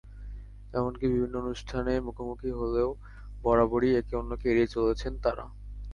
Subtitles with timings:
[0.73, 2.89] এমনকি বিভিন্ন অনুষ্ঠানে মুখোমুখি হলেও
[3.43, 5.45] বরাবরই একে অন্যকে এড়িয়ে চলেছেন তাঁরা।